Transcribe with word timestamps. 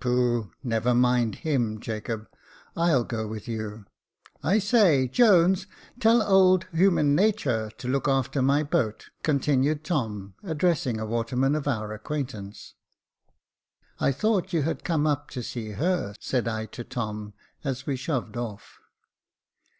"Pooh! 0.00 0.50
never 0.64 0.92
mind 0.96 1.36
him, 1.46 1.78
Jacob, 1.78 2.28
I'll 2.74 3.04
go 3.04 3.28
with 3.28 3.46
you. 3.46 3.84
I 4.42 4.58
say, 4.58 5.06
Jones, 5.06 5.68
tell 6.00 6.22
old 6.22 6.64
* 6.70 6.72
human 6.74 7.14
natur' 7.14 7.70
to 7.78 7.86
look 7.86 8.08
after 8.08 8.42
my 8.42 8.64
boat," 8.64 9.10
continued 9.22 9.84
Tom, 9.84 10.34
addressing 10.42 10.98
a 10.98 11.06
waterman 11.06 11.54
of 11.54 11.68
our 11.68 11.92
acquaint 11.92 12.34
ance. 12.34 12.74
*' 13.32 14.00
I 14.00 14.10
thought 14.10 14.52
you 14.52 14.62
had 14.62 14.82
come 14.82 15.06
up 15.06 15.30
to 15.30 15.40
see 15.44 15.74
her^'' 15.74 16.16
said 16.18 16.48
I 16.48 16.66
to 16.66 16.82
Tom, 16.82 17.34
as 17.62 17.86
we 17.86 17.94
shoved 17.94 18.36
off. 18.36 18.80